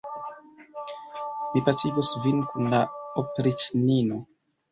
[1.51, 2.81] Mi pacigos vin kun la
[3.25, 4.21] opriĉnino.